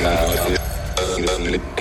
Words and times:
Gracias. 0.00 1.77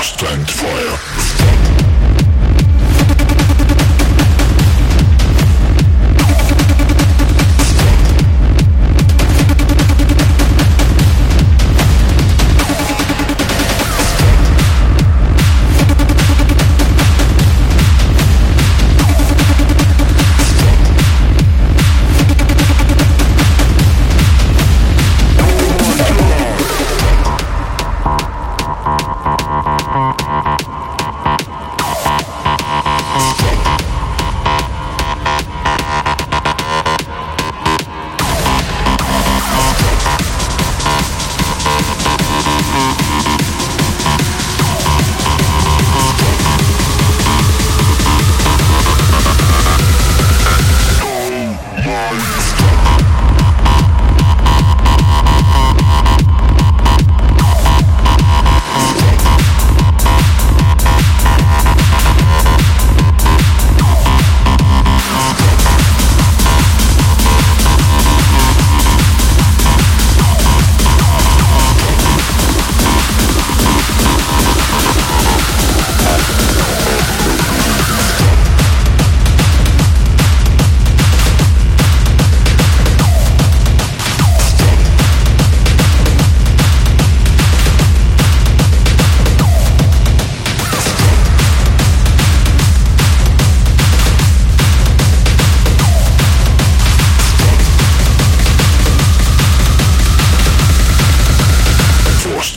Lost 0.00 0.18
Fire. 0.50 1.89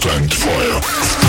Vorstand 0.04 0.34
Feuer. 0.34 1.23